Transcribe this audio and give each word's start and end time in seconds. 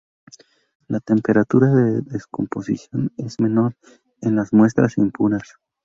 La 0.87 0.99
temperatura 0.99 1.67
de 1.71 2.01
descomposición 2.01 3.11
es 3.17 3.39
menor 3.39 3.77
en 4.21 4.35
las 4.35 4.51
muestras 4.51 4.97
impuras. 4.97 5.57